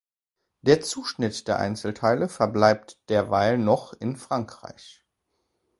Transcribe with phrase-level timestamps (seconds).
[0.63, 5.05] Der Zuschnitt der Einzelteile verbleibt derweil noch in Frankreich.